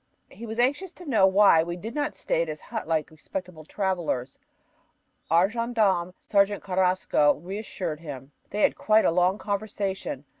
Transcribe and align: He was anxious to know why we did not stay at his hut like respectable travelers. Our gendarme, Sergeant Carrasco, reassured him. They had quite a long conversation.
He 0.31 0.47
was 0.47 0.57
anxious 0.57 0.93
to 0.93 1.05
know 1.05 1.27
why 1.27 1.61
we 1.61 1.75
did 1.77 1.93
not 1.93 2.15
stay 2.15 2.41
at 2.41 2.47
his 2.47 2.59
hut 2.59 2.87
like 2.87 3.11
respectable 3.11 3.65
travelers. 3.65 4.39
Our 5.29 5.47
gendarme, 5.47 6.15
Sergeant 6.17 6.63
Carrasco, 6.63 7.35
reassured 7.35 7.99
him. 7.99 8.31
They 8.49 8.61
had 8.63 8.75
quite 8.75 9.05
a 9.05 9.11
long 9.11 9.37
conversation. 9.37 10.25